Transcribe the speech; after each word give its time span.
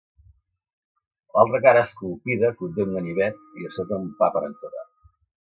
L'altra 1.35 1.59
cara 1.65 1.83
esculpida 1.87 2.51
conté 2.63 2.87
un 2.87 2.97
ganivet 2.99 3.45
i 3.61 3.69
a 3.71 3.75
sota 3.77 4.01
un 4.07 4.11
pa 4.25 4.33
per 4.39 4.45
encetar. 4.51 4.89